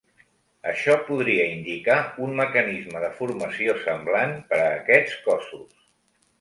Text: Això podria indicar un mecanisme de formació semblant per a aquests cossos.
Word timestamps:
Això 0.69 0.95
podria 1.09 1.45
indicar 1.57 1.99
un 2.29 2.33
mecanisme 2.41 3.03
de 3.05 3.11
formació 3.21 3.79
semblant 3.87 4.37
per 4.51 4.63
a 4.65 4.69
aquests 4.83 5.23
cossos. 5.31 5.81